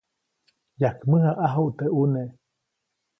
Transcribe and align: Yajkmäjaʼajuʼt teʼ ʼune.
Yajkmäjaʼajuʼt 0.81 1.73
teʼ 1.77 1.89
ʼune. 1.93 2.21